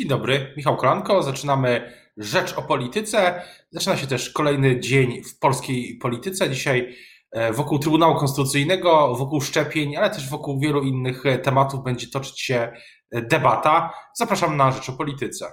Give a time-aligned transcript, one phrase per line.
[0.00, 1.22] Dzień dobry, Michał Kolanko.
[1.22, 3.42] Zaczynamy Rzecz o Polityce.
[3.70, 6.50] Zaczyna się też kolejny dzień w polskiej polityce.
[6.50, 6.96] Dzisiaj
[7.32, 12.40] e, wokół Trybunału Konstytucyjnego, wokół szczepień, ale też wokół wielu innych e, tematów będzie toczyć
[12.40, 12.72] się
[13.10, 13.92] e, debata.
[14.14, 15.52] Zapraszam na Rzecz o Polityce.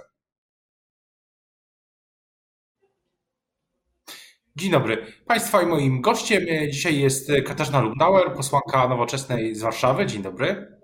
[4.56, 5.06] Dzień dobry.
[5.26, 10.06] Państwa i moim gościem dzisiaj jest Katarzyna Lubnauer, posłanka Nowoczesnej z Warszawy.
[10.06, 10.78] Dzień dobry.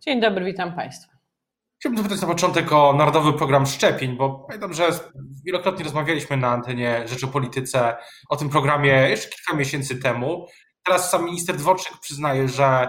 [0.00, 1.09] Dzień dobry, witam Państwa.
[1.80, 4.90] Chciałbym zapytać na początek o Narodowy Program Szczepień, bo pamiętam, że
[5.46, 7.96] wielokrotnie rozmawialiśmy na antenie Rzeczy o Polityce
[8.28, 10.46] o tym programie jeszcze kilka miesięcy temu.
[10.86, 12.88] Teraz sam minister Dworczyk przyznaje, że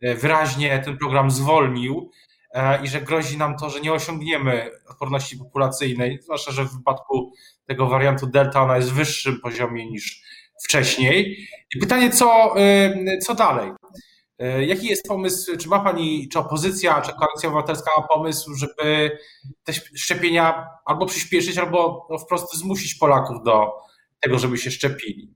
[0.00, 2.10] e, wyraźnie ten program zwolnił
[2.54, 7.32] e, i że grozi nam to, że nie osiągniemy odporności populacyjnej, zwłaszcza, że w wypadku
[7.66, 10.22] tego wariantu Delta ona jest w wyższym poziomie niż
[10.64, 11.48] wcześniej.
[11.76, 13.70] I pytanie, co, e, co dalej?
[14.42, 19.18] E, jaki jest pomysł, czy ma Pani, czy opozycja, czy Koalicja Obywatelska ma pomysł, żeby
[19.64, 23.72] te szczepienia albo przyspieszyć, albo no wprost zmusić Polaków do
[24.20, 25.34] tego, żeby się szczepili?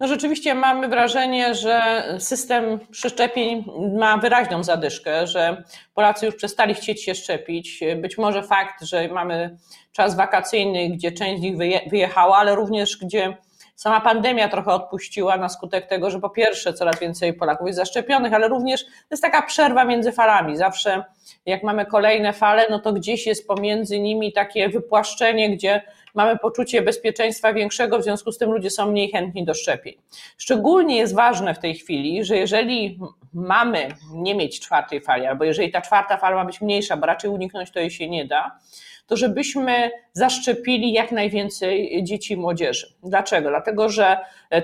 [0.00, 3.64] No rzeczywiście mamy wrażenie, że system przeszczepień
[3.98, 7.80] ma wyraźną zadyszkę, że Polacy już przestali chcieć się szczepić.
[7.96, 9.56] Być może fakt, że mamy
[9.92, 11.56] czas wakacyjny, gdzie część z nich
[11.90, 13.36] wyjechała, ale również gdzie
[13.74, 18.32] Sama pandemia trochę odpuściła na skutek tego, że po pierwsze coraz więcej Polaków jest zaszczepionych,
[18.34, 20.56] ale również to jest taka przerwa między falami.
[20.56, 21.04] Zawsze
[21.46, 25.82] jak mamy kolejne fale, no to gdzieś jest pomiędzy nimi takie wypłaszczenie, gdzie
[26.14, 29.94] mamy poczucie bezpieczeństwa większego, w związku z tym ludzie są mniej chętni do szczepień.
[30.38, 32.98] Szczególnie jest ważne w tej chwili, że jeżeli
[33.34, 37.30] mamy nie mieć czwartej fali, albo jeżeli ta czwarta fala ma być mniejsza, bo raczej
[37.30, 38.58] uniknąć to jej się nie da,
[39.06, 42.94] to żebyśmy zaszczepili jak najwięcej dzieci i młodzieży.
[43.02, 43.48] Dlaczego?
[43.48, 44.18] Dlatego, że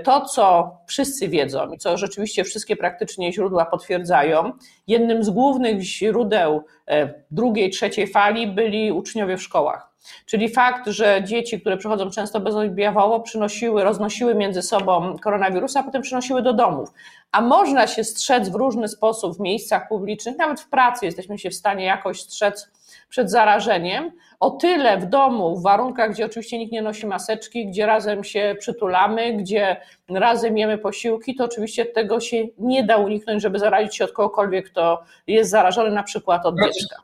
[0.04, 4.52] to, co wszyscy wiedzą i co rzeczywiście wszystkie praktycznie źródła potwierdzają,
[4.86, 9.89] jednym z głównych źródeł e, drugiej, trzeciej fali byli uczniowie w szkołach.
[10.26, 16.02] Czyli fakt, że dzieci, które przychodzą często bezobjawowo, przynosiły, roznosiły między sobą koronawirusa, a potem
[16.02, 16.88] przynosiły do domów.
[17.32, 21.50] A można się strzec w różny sposób w miejscach publicznych, nawet w pracy jesteśmy się
[21.50, 22.70] w stanie jakoś strzec
[23.08, 24.12] przed zarażeniem.
[24.40, 28.56] O tyle w domu, w warunkach, gdzie oczywiście nikt nie nosi maseczki, gdzie razem się
[28.58, 29.76] przytulamy, gdzie
[30.08, 34.70] razem jemy posiłki, to oczywiście tego się nie da uniknąć, żeby zarazić się od kogokolwiek,
[34.70, 37.02] kto jest zarażony, na przykład od dziecka.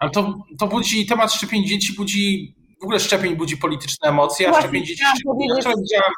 [0.00, 4.60] Ale to, to budzi, temat szczepień dzieci budzi, w ogóle szczepień budzi polityczne emocje, a
[4.60, 5.04] szczepień dzieci...
[5.80, 6.12] Widziałem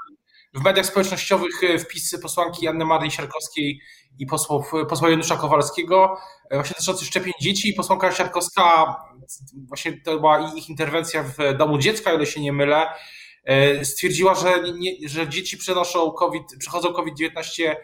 [0.54, 3.80] w mediach społecznościowych e, wpisy posłanki Anny Marii Siarkowskiej
[4.18, 6.16] i posłów, posła Janusza Kowalskiego,
[6.50, 8.96] e, właśnie dotyczący szczepień dzieci i posłanka Siarkowska,
[9.68, 12.86] właśnie to była ich interwencja w domu dziecka, o ile się nie mylę,
[13.44, 17.74] e, stwierdziła, że, nie, że dzieci przenoszą COVID, przechodzą COVID-19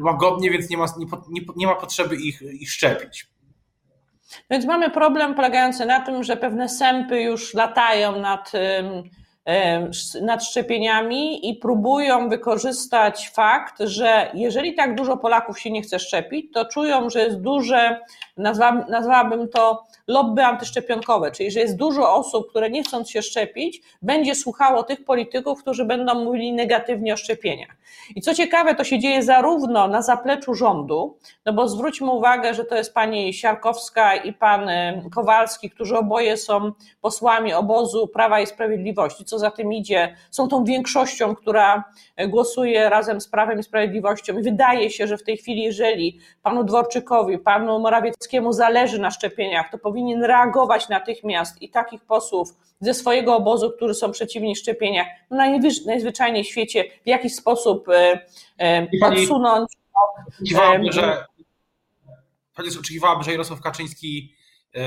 [0.00, 0.86] łagodnie, więc nie ma,
[1.30, 3.33] nie, nie ma potrzeby ich, ich szczepić.
[4.50, 8.52] Więc mamy problem polegający na tym, że pewne sępy już latają nad
[10.22, 16.52] nad szczepieniami i próbują wykorzystać fakt, że jeżeli tak dużo Polaków się nie chce szczepić,
[16.52, 18.00] to czują, że jest duże,
[18.88, 24.34] nazwałabym to lobby antyszczepionkowe, czyli że jest dużo osób, które nie chcąc się szczepić, będzie
[24.34, 27.76] słuchało tych polityków, którzy będą mówili negatywnie o szczepieniach.
[28.16, 32.64] I co ciekawe, to się dzieje zarówno na zapleczu rządu, no bo zwróćmy uwagę, że
[32.64, 34.68] to jest pani Siarkowska i pan
[35.14, 40.64] Kowalski, którzy oboje są posłami obozu Prawa i Sprawiedliwości, co za tym idzie, są tą
[40.64, 41.84] większością, która
[42.28, 44.38] głosuje razem z Prawem i Sprawiedliwością.
[44.38, 49.70] I wydaje się, że w tej chwili, jeżeli panu Dworczykowi, panu Morawieckiemu zależy na szczepieniach,
[49.70, 49.78] to
[50.22, 52.48] reagować natychmiast i takich posłów
[52.80, 55.36] ze swojego obozu, którzy są przeciwni szczepieniach, no
[55.86, 58.26] najzwyczajniej w świecie w jakiś sposób e,
[58.60, 59.72] e, odsunąć.
[60.28, 61.24] Oczekiwałaby, że,
[62.54, 64.34] pani oczekiwałaby, że Jarosław Kaczyński
[64.74, 64.80] e,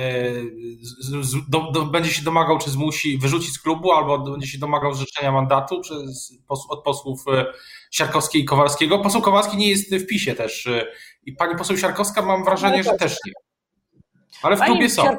[1.50, 5.32] do, do, będzie się domagał, czy zmusi, wyrzucić z klubu, albo będzie się domagał zrzeczenia
[5.32, 6.34] mandatu przez,
[6.70, 7.26] od posłów
[7.92, 9.00] Siarkowskiej i Kowalskiego.
[9.00, 10.70] Poseł Kowalski nie jest w PiSie też
[11.24, 13.47] i pani poseł Siarkowska mam wrażenie, że też nie.
[14.44, 15.18] Ale w klubie są.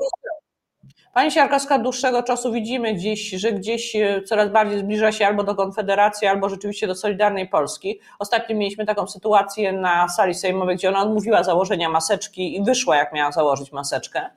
[1.15, 5.55] Pani Siarkowska dłuższego czasu widzimy gdzieś, że gdzieś e, coraz bardziej zbliża się albo do
[5.55, 8.00] Konfederacji, albo rzeczywiście do Solidarnej Polski.
[8.19, 13.12] Ostatnio mieliśmy taką sytuację na sali sejmowej, gdzie ona odmówiła założenia maseczki i wyszła, jak
[13.12, 14.31] miała założyć maseczkę.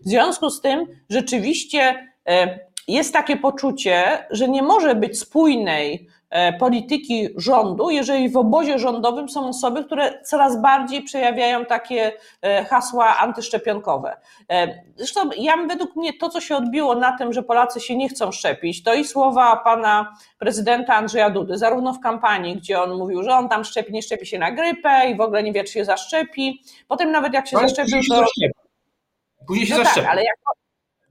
[0.00, 6.52] W związku z tym rzeczywiście e, jest takie poczucie, że nie może być spójnej E,
[6.52, 12.12] polityki rządu, jeżeli w obozie rządowym są osoby, które coraz bardziej przejawiają takie
[12.42, 14.16] e, hasła antyszczepionkowe.
[14.50, 18.08] E, zresztą ja według mnie to, co się odbiło na tym, że Polacy się nie
[18.08, 23.22] chcą szczepić, to i słowa pana prezydenta Andrzeja Dudy, zarówno w kampanii, gdzie on mówił,
[23.22, 25.72] że on tam szczepi, nie szczepi się na grypę i w ogóle nie wie, czy
[25.72, 26.62] się zaszczepi.
[26.88, 28.24] Potem nawet jak się zaszczepił, to...
[29.46, 30.06] Później się no zaszczepi.
[30.06, 30.36] Tak, ale jak,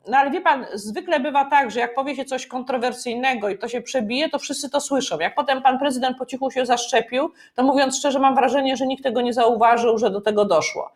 [0.07, 3.67] no ale wie pan, zwykle bywa tak, że jak powie się coś kontrowersyjnego i to
[3.67, 5.19] się przebije, to wszyscy to słyszą.
[5.19, 9.03] Jak potem pan prezydent po cichu się zaszczepił, to mówiąc szczerze, mam wrażenie, że nikt
[9.03, 10.91] tego nie zauważył, że do tego doszło.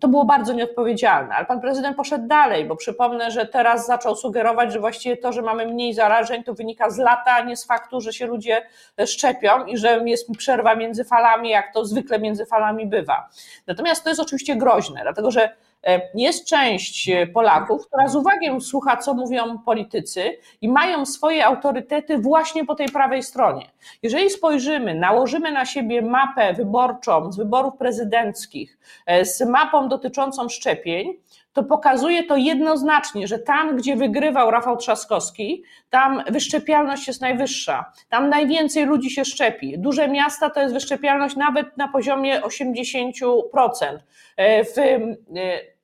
[0.00, 4.72] To było bardzo nieodpowiedzialne, ale pan prezydent poszedł dalej, bo przypomnę, że teraz zaczął sugerować,
[4.72, 8.00] że właściwie to, że mamy mniej zarażeń, to wynika z lata, a nie z faktu,
[8.00, 8.62] że się ludzie
[9.06, 13.28] szczepią i że jest przerwa między falami, jak to zwykle między falami bywa.
[13.66, 15.69] Natomiast to jest oczywiście groźne, dlatego że E,
[16.14, 22.18] jest część e, Polaków, która z uwagą słucha, co mówią politycy i mają swoje autorytety
[22.18, 23.70] właśnie po tej prawej stronie.
[24.02, 31.14] Jeżeli spojrzymy, nałożymy na siebie mapę wyborczą z wyborów prezydenckich, e, z mapą dotyczącą szczepień,
[31.52, 37.92] to pokazuje to jednoznacznie, że tam, gdzie wygrywał Rafał Trzaskowski, tam wyszczepialność jest najwyższa.
[38.08, 39.78] Tam najwięcej ludzi się szczepi.
[39.78, 43.98] Duże miasta to jest wyszczepialność nawet na poziomie 80%.
[44.36, 45.00] E, w, e,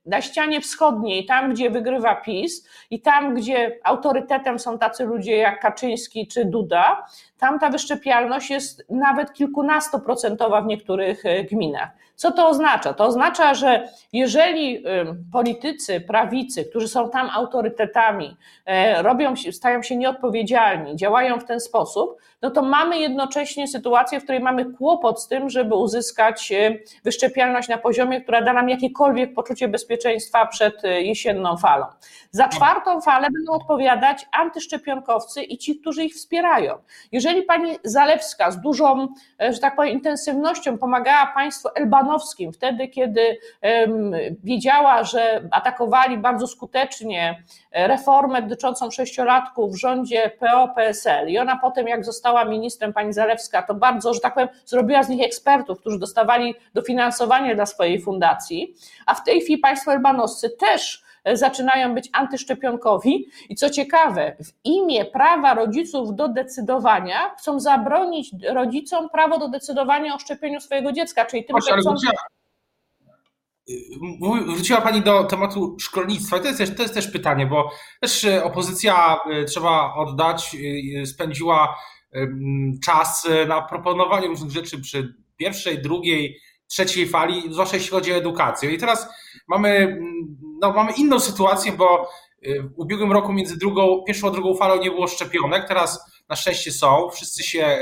[0.07, 5.61] na ścianie wschodniej, tam gdzie wygrywa PiS i tam gdzie autorytetem są tacy ludzie jak
[5.61, 7.07] Kaczyński czy Duda,
[7.39, 11.89] tam ta wyszczepialność jest nawet kilkunastoprocentowa w niektórych e, gminach.
[12.17, 12.95] Co to oznacza?
[12.95, 14.85] To oznacza, że jeżeli
[15.33, 18.37] politycy prawicy, którzy są tam autorytetami,
[18.67, 24.23] e, robią, stają się nieodpowiedzialni, działają w ten sposób, no to mamy jednocześnie sytuację, w
[24.23, 29.35] której mamy kłopot z tym, żeby uzyskać e, wyszczepialność na poziomie, która da nam jakiekolwiek
[29.35, 31.87] poczucie bezpieczeństwa przed e, jesienną falą.
[32.31, 36.79] Za czwartą falę będą odpowiadać antyszczepionkowcy i ci, którzy ich wspierają.
[37.13, 39.09] Jeżeli pani Zalewska z dużą,
[39.51, 42.06] że tak powiem, intensywnością pomagała państwu Elbanowi,
[42.53, 43.39] Wtedy, kiedy
[44.45, 47.43] wiedziała, że atakowali bardzo skutecznie
[47.73, 53.75] reformę dotyczącą sześciolatków w rządzie PO-PSL i ona potem, jak została ministrem, pani Zalewska, to
[53.75, 58.75] bardzo, że tak powiem, zrobiła z nich ekspertów, którzy dostawali dofinansowanie dla swojej fundacji,
[59.07, 65.05] a w tej chwili państwo elbanowscy też zaczynają być antyszczepionkowi i co ciekawe, w imię
[65.05, 71.45] prawa rodziców do decydowania chcą zabronić rodzicom prawo do decydowania o szczepieniu swojego dziecka, czyli
[71.45, 71.95] tym, że chcą...
[74.47, 76.39] Wróciła Pani do tematu szkolnictwa.
[76.39, 77.71] To jest, też, to jest też pytanie, bo
[78.01, 80.57] też e, opozycja, e, trzeba oddać,
[81.03, 81.77] e, spędziła
[82.85, 88.73] czas na proponowaniu różnych rzeczy przy pierwszej, drugiej, trzeciej fali, zwłaszcza jeśli chodzi o edukację.
[88.73, 89.09] I teraz
[89.49, 90.01] mamy,
[90.61, 92.09] no, mamy inną sytuację, bo
[92.47, 96.37] y, w ubiegłym roku między drugą, pierwszą a drugą falą nie było szczepionek, teraz na
[96.37, 97.79] szczęście są, wszyscy się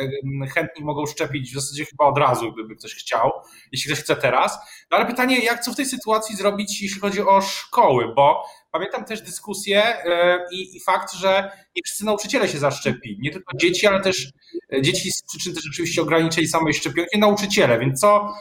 [0.55, 3.31] chętni mogą szczepić w zasadzie chyba od razu, gdyby ktoś chciał,
[3.73, 4.59] jeśli ktoś chce teraz.
[4.91, 9.05] No ale pytanie, jak co w tej sytuacji zrobić, jeśli chodzi o szkoły, bo pamiętam
[9.05, 10.11] też dyskusję y,
[10.53, 14.33] i, i fakt, że nie wszyscy nauczyciele się zaszczepili, nie tylko dzieci, ale też
[14.75, 18.35] y, dzieci z przyczyn też oczywiście ograniczeń samej szczepionki, nauczyciele, więc co,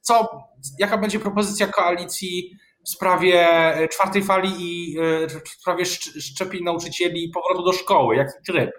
[0.00, 0.28] co,
[0.78, 3.48] jaka będzie propozycja koalicji w sprawie
[3.92, 5.84] czwartej fali i e, w sprawie
[6.20, 8.16] szczepień nauczycieli i powrotu do szkoły?
[8.16, 8.70] Jaki tryb?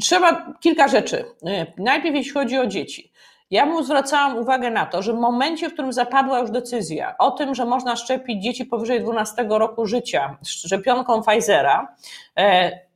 [0.00, 1.24] Trzeba kilka rzeczy.
[1.46, 3.12] E, najpierw jeśli chodzi o dzieci.
[3.50, 7.30] Ja mu zwracałam uwagę na to, że w momencie, w którym zapadła już decyzja o
[7.30, 11.96] tym, że można szczepić dzieci powyżej 12 roku życia szczepionką Pfizera,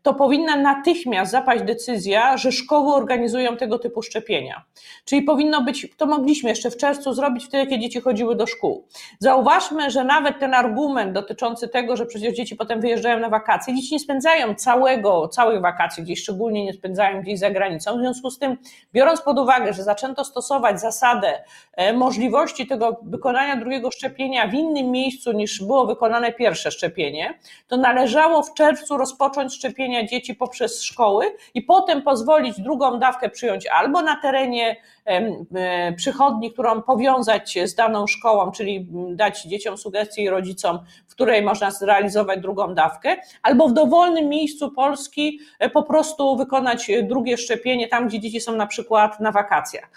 [0.04, 4.64] to powinna natychmiast zapaść decyzja, że szkoły organizują tego typu szczepienia.
[5.04, 8.86] Czyli powinno być, to mogliśmy jeszcze w czerwcu zrobić wtedy, kiedy dzieci chodziły do szkół.
[9.18, 13.94] Zauważmy, że nawet ten argument dotyczący tego, że przecież dzieci potem wyjeżdżają na wakacje, dzieci
[13.94, 17.96] nie spędzają całego, całych wakacji, gdzieś szczególnie nie spędzają gdzieś za granicą.
[17.96, 18.56] W związku z tym,
[18.92, 24.90] biorąc pod uwagę, że zaczęto stosować zasadę e, możliwości tego wykonania drugiego szczepienia w innym
[24.90, 30.82] miejscu niż było wykonane pierwsze szczepienie, to należało w czerwcu rozpocząć szczepienie szczepienia dzieci poprzez
[30.82, 37.74] szkoły i potem pozwolić drugą dawkę przyjąć albo na terenie e, przychodni, którą powiązać z
[37.74, 43.68] daną szkołą, czyli dać dzieciom sugestie i rodzicom, w której można zrealizować drugą dawkę, albo
[43.68, 48.66] w dowolnym miejscu Polski e, po prostu wykonać drugie szczepienie tam, gdzie dzieci są na
[48.66, 49.90] przykład na wakacjach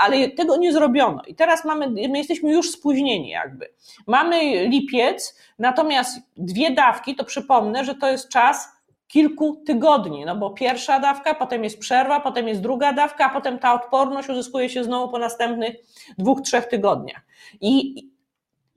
[0.00, 1.22] ale tego nie zrobiono.
[1.26, 3.68] I teraz mamy, my jesteśmy już spóźnieni jakby.
[4.06, 8.79] Mamy lipiec, natomiast dwie dawki, to przypomnę, że to jest czas
[9.12, 13.58] kilku tygodni, no bo pierwsza dawka, potem jest przerwa, potem jest druga dawka, a potem
[13.58, 15.76] ta odporność uzyskuje się znowu po następnych
[16.18, 17.22] dwóch, trzech tygodniach.
[17.60, 17.94] I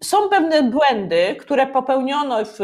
[0.04, 2.60] są pewne błędy, które popełniono w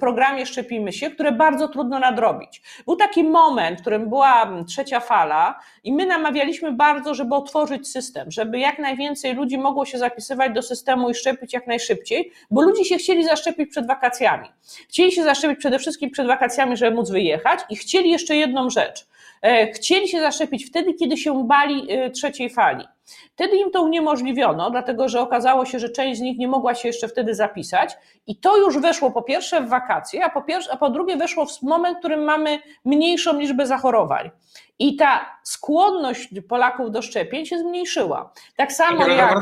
[0.00, 2.62] programie Szczepimy się, które bardzo trudno nadrobić.
[2.86, 8.30] Był taki moment, w którym była trzecia fala i my namawialiśmy bardzo, żeby otworzyć system,
[8.30, 12.84] żeby jak najwięcej ludzi mogło się zapisywać do systemu i szczepić jak najszybciej, bo ludzie
[12.84, 14.48] się chcieli zaszczepić przed wakacjami.
[14.88, 19.11] Chcieli się zaszczepić przede wszystkim przed wakacjami, żeby móc wyjechać i chcieli jeszcze jedną rzecz.
[19.42, 22.84] E, chcieli się zaszczepić wtedy, kiedy się bali e, trzeciej fali.
[23.32, 26.88] Wtedy im to uniemożliwiono, dlatego że okazało się, że część z nich nie mogła się
[26.88, 30.76] jeszcze wtedy zapisać i to już weszło po pierwsze w wakacje, a po, pierwsze, a
[30.76, 34.30] po drugie weszło w moment, w którym mamy mniejszą liczbę zachorowań.
[34.78, 38.32] I ta skłonność Polaków do szczepień się zmniejszyła.
[38.56, 39.38] Tak samo jak.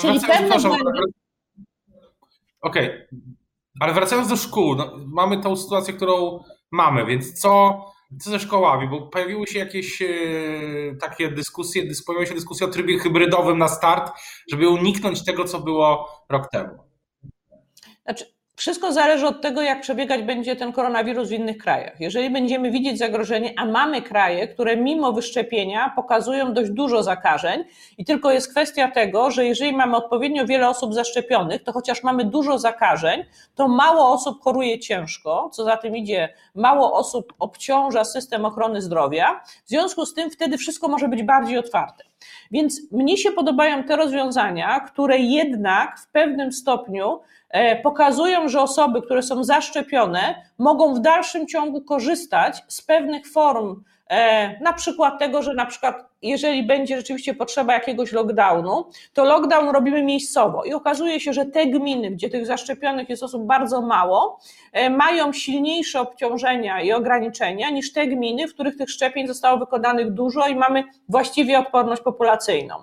[0.00, 0.56] Czyli pewne
[2.62, 3.08] Okej, okay.
[3.80, 7.84] ale wracając do szkół, no, mamy tą sytuację, którą mamy, więc co,
[8.18, 8.88] co ze szkołami?
[8.88, 10.08] Bo pojawiły się jakieś e,
[11.00, 14.12] takie dyskusje, pojawiła się dyskusja o trybie hybrydowym na start,
[14.52, 16.78] żeby uniknąć tego, co było rok temu.
[18.04, 22.00] Znaczy, wszystko zależy od tego, jak przebiegać będzie ten koronawirus w innych krajach.
[22.00, 27.64] Jeżeli będziemy widzieć zagrożenie, a mamy kraje, które mimo wyszczepienia pokazują dość dużo zakażeń,
[27.98, 32.24] i tylko jest kwestia tego, że jeżeli mamy odpowiednio wiele osób zaszczepionych, to chociaż mamy
[32.24, 33.24] dużo zakażeń,
[33.54, 39.40] to mało osób choruje ciężko, co za tym idzie, mało osób obciąża system ochrony zdrowia.
[39.64, 42.09] W związku z tym wtedy wszystko może być bardziej otwarte.
[42.50, 49.02] Więc mnie się podobają te rozwiązania, które jednak w pewnym stopniu e, pokazują, że osoby,
[49.02, 53.82] które są zaszczepione, mogą w dalszym ciągu korzystać z pewnych form,
[54.60, 60.02] na przykład tego, że na przykład jeżeli będzie rzeczywiście potrzeba jakiegoś lockdownu, to lockdown robimy
[60.02, 64.40] miejscowo i okazuje się, że te gminy, gdzie tych zaszczepionych jest osób bardzo mało,
[64.72, 70.12] e, mają silniejsze obciążenia i ograniczenia niż te gminy, w których tych szczepień zostało wykonanych
[70.12, 72.74] dużo i mamy właściwie odporność populacyjną.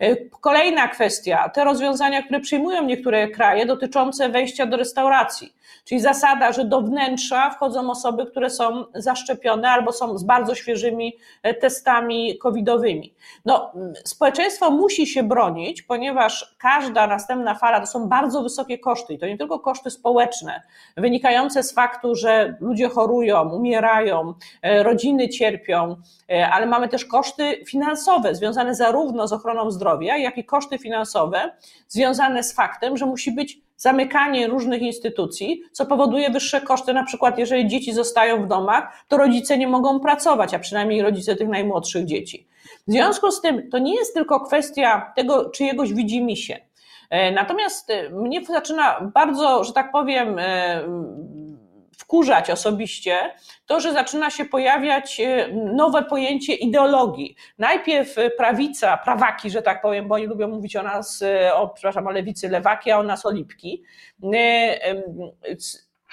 [0.00, 5.52] E, kolejna kwestia, te rozwiązania, które przyjmują niektóre kraje dotyczące wejścia do restauracji,
[5.84, 11.16] czyli zasada, że do wnętrza wchodzą osoby, które są zaszczepione albo są z bardzo świeżymi
[11.42, 13.72] e, testami covidowymi, no,
[14.04, 19.14] społeczeństwo musi się bronić, ponieważ każda następna fala to są bardzo wysokie koszty.
[19.14, 20.62] I to nie tylko koszty społeczne,
[20.96, 25.96] wynikające z faktu, że ludzie chorują, umierają, e, rodziny cierpią,
[26.30, 31.52] e, ale mamy też koszty finansowe związane zarówno z ochroną zdrowia, jak i koszty finansowe
[31.88, 36.94] związane z faktem, że musi być zamykanie różnych instytucji, co powoduje wyższe koszty.
[36.94, 41.36] Na przykład, jeżeli dzieci zostają w domach, to rodzice nie mogą pracować, a przynajmniej rodzice
[41.36, 42.46] tych najmłodszych dzieci.
[42.88, 46.66] W związku z tym to nie jest tylko kwestia tego czyjegoś widzimisię.
[47.10, 50.82] E, natomiast e, mnie zaczyna bardzo, że tak powiem, e,
[51.96, 53.34] wkurzać osobiście
[53.66, 55.20] to, że zaczyna się pojawiać
[55.52, 57.36] nowe pojęcie ideologii.
[57.58, 61.24] Najpierw prawica, prawaki, że tak powiem, bo oni lubią mówić o nas,
[61.54, 63.82] o, przepraszam, o lewicy lewaki, a o nas o lipki,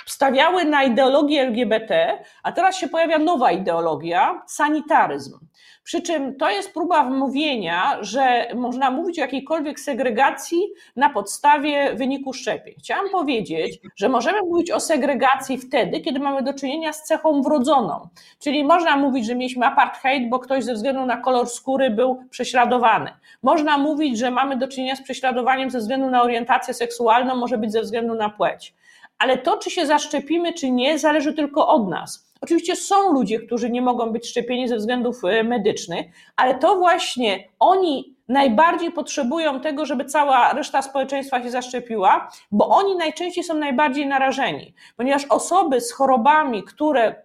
[0.06, 5.40] stawiały na ideologię LGBT, a teraz się pojawia nowa ideologia, sanitaryzm.
[5.84, 10.62] Przy czym to jest próba wmówienia, że można mówić o jakiejkolwiek segregacji
[10.96, 12.74] na podstawie wyniku szczepień.
[12.80, 18.08] Chciałam powiedzieć, że możemy mówić o segregacji wtedy, kiedy mamy do czynienia z cechą wrodzoną.
[18.40, 23.12] Czyli można mówić, że mieliśmy apartheid, bo ktoś ze względu na kolor skóry był prześladowany.
[23.44, 27.72] Można mówić, że mamy do czynienia z prześladowaniem ze względu na orientację seksualną, może być
[27.72, 28.74] ze względu na płeć.
[29.20, 32.33] Ale to, czy się zaszczepimy, czy nie, zależy tylko od nas.
[32.44, 37.44] Oczywiście są ludzie, którzy nie mogą być szczepieni ze względów e, medycznych, ale to właśnie
[37.60, 44.08] oni najbardziej potrzebują tego, żeby cała reszta społeczeństwa się zaszczepiła, bo oni najczęściej są najbardziej
[44.08, 47.16] narażeni, ponieważ osoby z chorobami, które e,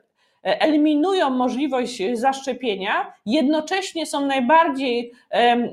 [0.60, 5.12] eliminują możliwość zaszczepienia, jednocześnie są najbardziej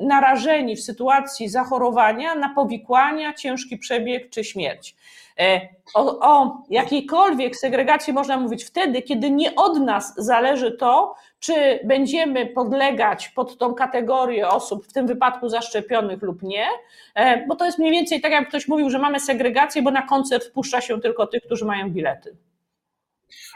[0.01, 4.95] narażeni w sytuacji zachorowania na powikłania, ciężki przebieg czy śmierć.
[5.39, 11.79] E, o, o jakiejkolwiek segregacji można mówić wtedy, kiedy nie od nas zależy to, czy
[11.83, 16.67] będziemy podlegać pod tą kategorię osób, w tym wypadku zaszczepionych lub nie,
[17.15, 20.01] e, bo to jest mniej więcej tak, jak ktoś mówił, że mamy segregację, bo na
[20.01, 22.37] koncert wpuszcza się tylko tych, którzy mają bilety.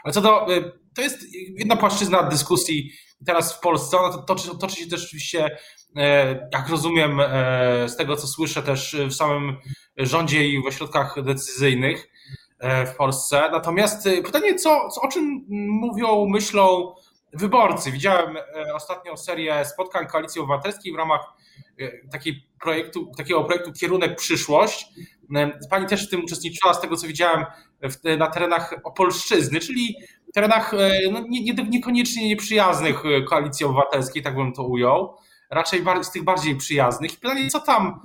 [0.04, 2.92] Ale co do, y, to jest jedna płaszczyzna dyskusji
[3.26, 5.58] teraz w Polsce, ona toczy, toczy się też oczywiście,
[6.52, 9.56] jak rozumiem e, z tego, co słyszę też w samym
[9.96, 12.08] rządzie i w ośrodkach decyzyjnych
[12.58, 13.48] e, w Polsce.
[13.52, 16.94] Natomiast pytanie, co, co, o czym mówią, myślą
[17.32, 17.92] wyborcy?
[17.92, 18.36] Widziałem
[18.74, 21.20] ostatnią serię spotkań Koalicji Obywatelskiej w ramach
[22.12, 24.86] takiej projektu, takiego projektu Kierunek Przyszłość.
[25.70, 27.44] Pani też w tym uczestniczyła, z tego co widziałem,
[28.18, 29.96] na terenach Opolszczyzny, czyli
[30.34, 35.16] terenach e, no, nie, nie, niekoniecznie nieprzyjaznych e, koalicji obywatelskiej, tak bym to ujął,
[35.50, 37.14] raczej z tych bardziej przyjaznych.
[37.14, 38.00] I pytanie, co tam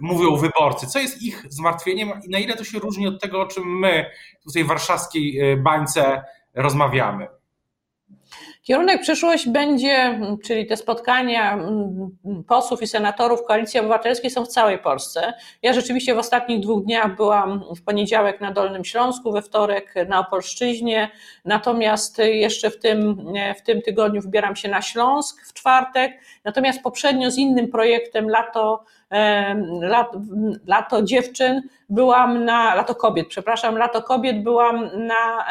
[0.00, 3.46] mówią wyborcy, co jest ich zmartwieniem i na ile to się różni od tego, o
[3.46, 4.10] czym my
[4.44, 7.39] tutaj w warszawskiej e, bańce rozmawiamy?
[8.62, 12.10] Kierunek przyszłość będzie, czyli te spotkania mm,
[12.48, 15.32] posłów i senatorów Koalicji Obywatelskiej są w całej Polsce.
[15.62, 20.18] Ja rzeczywiście w ostatnich dwóch dniach byłam w poniedziałek na Dolnym Śląsku, we wtorek na
[20.18, 21.10] Opolszczyźnie,
[21.44, 23.26] natomiast jeszcze w tym,
[23.58, 28.84] w tym tygodniu wybieram się na Śląsk w czwartek, natomiast poprzednio z innym projektem Lato
[29.80, 30.20] lato,
[30.66, 35.44] lato dziewczyn byłam na, lato kobiet, przepraszam, lato kobiet byłam na,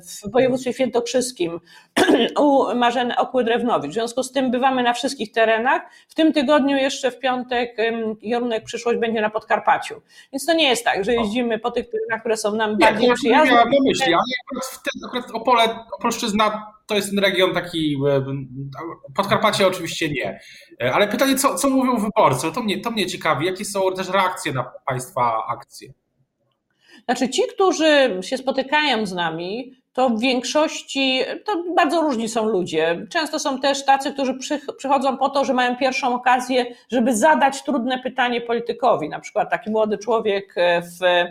[0.00, 1.60] w województwie świętokrzyskim
[2.40, 3.90] u Marzeny Okły-Drewnowicz.
[3.90, 5.82] W związku z tym bywamy na wszystkich terenach.
[6.08, 7.76] W tym tygodniu jeszcze w piątek
[8.22, 10.00] kierunek przyszłość będzie na Podkarpaciu.
[10.32, 13.12] Więc to nie jest tak, że jeździmy po tych terenach, które są nam nie, bardziej
[13.12, 13.44] przyjazne.
[13.44, 15.62] Nie, miałam na myśli, ale akurat, akurat Opole,
[15.98, 18.24] Opolszczyzna to jest ten region taki, e,
[19.14, 20.40] Podkarpacie oczywiście nie.
[20.82, 22.52] E, ale pytanie, co, co mówią wyborcy?
[22.52, 23.46] To mnie, to mnie ciekawi.
[23.46, 25.92] Jakie są też reakcje na Państwa akcje?
[27.04, 33.06] Znaczy ci, którzy się spotykają z nami, to w większości, to bardzo różni są ludzie.
[33.10, 34.38] Często są też tacy, którzy
[34.76, 39.08] przychodzą po to, że mają pierwszą okazję, żeby zadać trudne pytanie politykowi.
[39.08, 41.24] Na przykład taki młody człowiek w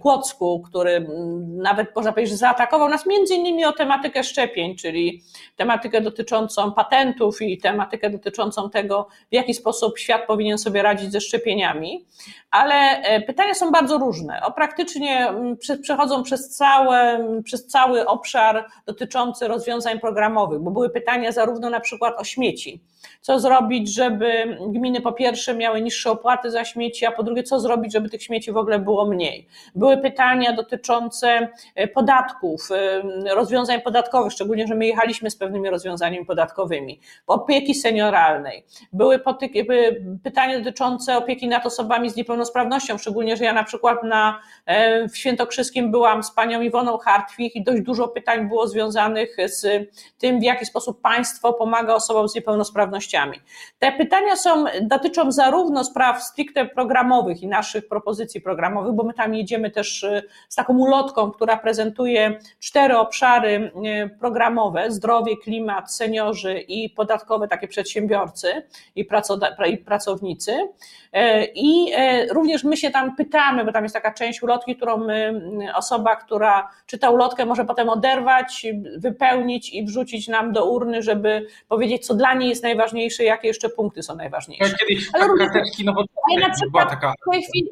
[0.00, 1.06] Kłodzku, który
[1.46, 5.22] nawet można powiedzieć, że zaatakował nas między innymi o tematykę szczepień, czyli
[5.56, 11.20] tematykę dotyczącą patentów i tematykę dotyczącą tego, w jaki sposób świat powinien sobie radzić ze
[11.20, 12.06] szczepieniami.
[12.50, 14.40] Ale e, pytania są bardzo różne.
[14.42, 15.34] O praktycznie
[15.82, 22.20] przechodzą przez, całe, przez cały obszar dotyczący rozwiązań programowych, bo były pytania zarówno na przykład
[22.20, 22.80] o śmieci.
[23.20, 27.60] Co zrobić, żeby gminy po pierwsze miały niższe opłaty za śmieci, a po drugie, co
[27.60, 29.48] zrobić, żeby tych śmieci w ogóle było mniej.
[29.74, 33.02] Były pytania dotyczące e, podatków, e,
[33.34, 38.64] rozwiązań podatkowych, szczególnie, że my jechaliśmy z pewnymi rozwiązaniami podatkowymi, opieki senioralnej.
[38.92, 39.20] Były
[40.22, 45.16] pytania dotyczące opieki nad osobami z niepełnosprawnością, szczególnie, że ja na przykład na, e, w
[45.16, 50.42] Świętokrzyskim byłam z panią Iwoną Hartwig i dość dużo pytań było związanych z tym, w
[50.42, 53.40] jaki sposób państwo pomaga osobom z niepełnosprawnościami.
[53.78, 59.34] Te pytania są, dotyczą zarówno spraw stricte programowych i naszych propozycji programowych, bo my tam
[59.34, 63.72] jedziemy też y, z taką ulotką, która prezentuje cztery obszary
[64.04, 68.62] y, programowe: zdrowie, klimat, seniorzy i podatkowe takie przedsiębiorcy
[68.94, 69.04] i
[69.84, 70.52] pracownicy.
[70.52, 70.68] Y,
[71.54, 71.92] I
[72.30, 75.40] również my się tam pytamy, bo tam jest taka część ulotki, którą my,
[75.74, 82.06] osoba, która czyta ulotkę, może potem oderwać, wypełnić i wrzucić nam do urny, żeby powiedzieć,
[82.06, 84.74] co dla niej jest najważniejsze, jakie jeszcze punkty są najważniejsze.
[84.88, 85.48] Kiedyś Ale również,
[86.40, 87.14] na przykład taka...
[87.28, 87.70] w tej chwili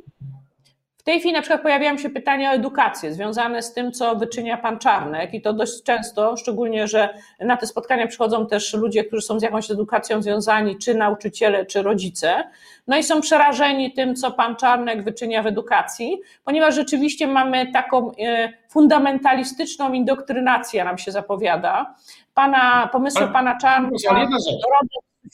[1.03, 4.57] w tej chwili na przykład pojawiają się pytania o edukację związane z tym, co wyczynia
[4.57, 9.23] pan Czarnek i to dość często, szczególnie, że na te spotkania przychodzą też ludzie, którzy
[9.23, 12.45] są z jakąś edukacją związani, czy nauczyciele, czy rodzice,
[12.87, 18.13] no i są przerażeni tym, co pan Czarnek wyczynia w edukacji, ponieważ rzeczywiście mamy taką
[18.19, 21.95] e, fundamentalistyczną indoktrynację nam się zapowiada.
[22.35, 23.97] Pana, pomysły pana Czarnka,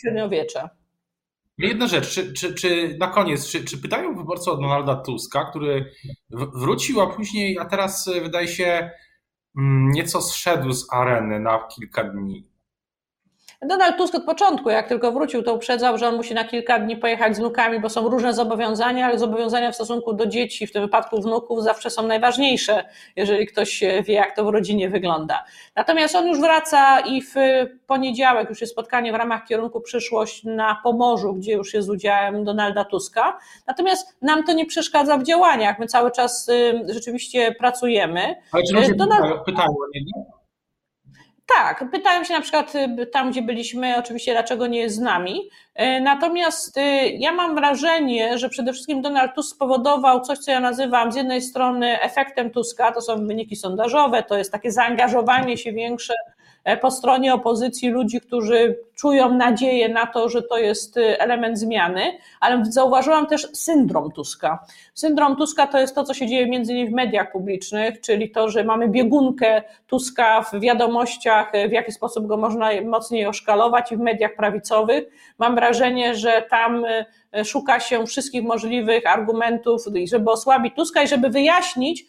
[0.01, 0.71] średniowiecza.
[1.59, 5.93] Jedna rzecz, czy, czy, czy na koniec, czy, czy pytają wyborcy o Donalda Tuska, który
[6.31, 8.91] wrócił, a później, a teraz e, wydaje się
[9.57, 12.58] mm, nieco zszedł z areny na kilka dni.
[13.63, 16.97] Donald Tusk od początku, jak tylko wrócił, to uprzedzał, że on musi na kilka dni
[16.97, 20.83] pojechać z wnukami, bo są różne zobowiązania, ale zobowiązania w stosunku do dzieci, w tym
[20.83, 22.85] wypadku wnuków, zawsze są najważniejsze,
[23.17, 25.45] jeżeli ktoś wie, jak to w rodzinie wygląda.
[25.77, 27.35] Natomiast on już wraca i w
[27.87, 32.85] poniedziałek już jest spotkanie w ramach kierunku przyszłość na Pomorzu, gdzie już jest udziałem Donalda
[32.85, 33.39] Tuska.
[33.67, 35.79] Natomiast nam to nie przeszkadza w działaniach.
[35.79, 38.37] My cały czas y, rzeczywiście pracujemy.
[38.53, 39.45] Ale czy ludzie Donald...
[39.47, 40.38] pytają, niego?
[41.57, 45.51] Tak, pytają się na przykład y, tam, gdzie byliśmy, oczywiście, dlaczego nie jest z nami.
[45.81, 50.61] Y, natomiast y, ja mam wrażenie, że przede wszystkim Donald Tusk spowodował coś, co ja
[50.61, 55.73] nazywam z jednej strony efektem Tuska, to są wyniki sondażowe, to jest takie zaangażowanie się
[55.73, 56.15] większe
[56.69, 61.59] E, po stronie opozycji ludzi, którzy czują nadzieję na to, że to jest y, element
[61.59, 64.59] zmiany, ale zauważyłam też syndrom Tuska.
[64.95, 68.49] Syndrom Tuska to jest to, co się dzieje między innymi w mediach publicznych, czyli to,
[68.49, 74.01] że mamy biegunkę Tuska w wiadomościach, w jaki sposób go można mocniej oszkalować i w
[74.01, 75.05] mediach prawicowych.
[75.39, 81.29] Mam wrażenie, że tam y, szuka się wszystkich możliwych argumentów, żeby osłabić Tuska i żeby
[81.29, 82.07] wyjaśnić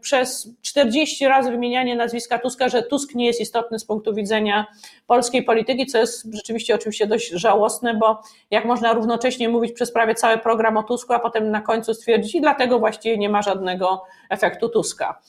[0.00, 4.66] przez 40 razy wymienianie nazwiska Tuska, że Tusk nie jest istotny z punktu widzenia
[5.06, 10.14] polskiej polityki, co jest rzeczywiście oczywiście dość żałosne, bo jak można równocześnie mówić przez prawie
[10.14, 14.04] cały program o Tusku, a potem na końcu stwierdzić i dlatego właściwie nie ma żadnego
[14.30, 15.20] efektu Tuska.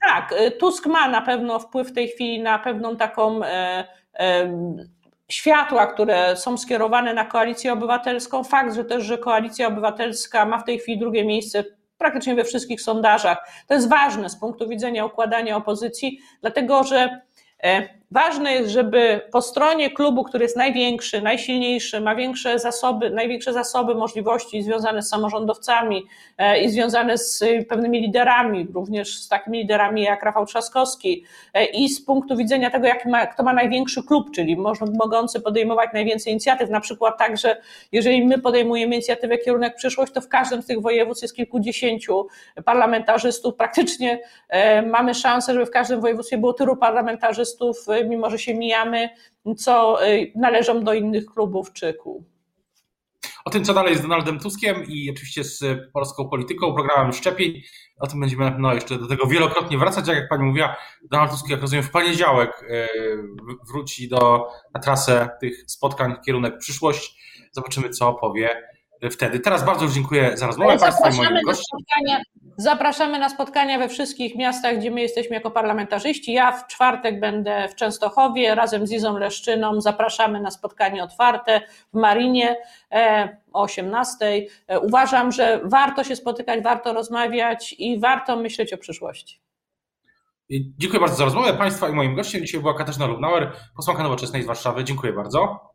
[0.00, 3.84] Tak, Tusk ma na pewno wpływ w tej chwili na pewną taką e,
[5.28, 8.44] światła, które są skierowane na koalicję obywatelską.
[8.44, 11.64] Fakt, że też, że koalicja obywatelska ma w tej chwili drugie miejsce
[11.98, 13.38] praktycznie we wszystkich sondażach.
[13.66, 17.20] To jest ważne z punktu widzenia układania opozycji, dlatego że
[17.64, 23.52] e, Ważne jest, żeby po stronie klubu, który jest największy, najsilniejszy, ma większe zasoby, największe
[23.52, 26.06] zasoby możliwości związane z samorządowcami
[26.38, 31.88] e, i związane z pewnymi liderami, również z takimi liderami jak Rafał Trzaskowski e, i
[31.88, 34.56] z punktu widzenia tego, jaki ma, kto ma największy klub, czyli
[34.98, 37.60] mogący podejmować najwięcej inicjatyw, na przykład tak, że
[37.92, 42.26] jeżeli my podejmujemy inicjatywę kierunek przyszłość, to w każdym z tych województw jest kilkudziesięciu
[42.64, 48.54] parlamentarzystów, praktycznie e, mamy szansę, żeby w każdym województwie było tylu parlamentarzystów mimo że się
[48.54, 49.08] mijamy,
[49.56, 52.24] co y, należą do innych klubów czy kół.
[53.44, 57.62] O tym, co dalej z Donaldem Tuskiem i oczywiście z polską polityką, programem szczepień,
[57.98, 60.08] o tym będziemy na pewno jeszcze do tego wielokrotnie wracać.
[60.08, 60.76] Jak pani mówiła,
[61.10, 62.88] Donald Tusk, jak rozumiem, w poniedziałek y,
[63.68, 67.22] wróci do, na trasę tych spotkań, kierunek przyszłość.
[67.52, 68.71] Zobaczymy, co powie
[69.10, 69.40] wtedy.
[69.40, 70.76] Teraz bardzo dziękuję za rozmowę
[71.12, 71.80] i moim gościom.
[72.56, 76.32] Zapraszamy na spotkania we wszystkich miastach, gdzie my jesteśmy jako parlamentarzyści.
[76.32, 79.80] Ja w czwartek będę w Częstochowie razem z Izą Leszczyną.
[79.80, 81.60] Zapraszamy na spotkanie otwarte
[81.94, 82.56] w Marinie
[82.92, 84.46] e, o 18.
[84.68, 89.40] E, uważam, że warto się spotykać, warto rozmawiać i warto myśleć o przyszłości.
[90.78, 92.40] Dziękuję bardzo za rozmowę Państwa i moim gościem.
[92.40, 94.84] Dzisiaj była Katarzyna Lubnauer, posłanka Nowoczesnej z Warszawy.
[94.84, 95.71] Dziękuję bardzo.